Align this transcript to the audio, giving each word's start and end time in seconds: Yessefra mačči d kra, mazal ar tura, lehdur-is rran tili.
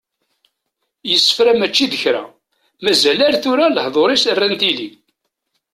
Yessefra 1.09 1.53
mačči 1.59 1.85
d 1.91 1.93
kra, 2.01 2.23
mazal 2.83 3.19
ar 3.27 3.35
tura, 3.43 3.65
lehdur-is 3.75 4.23
rran 4.35 4.53
tili. 4.61 4.89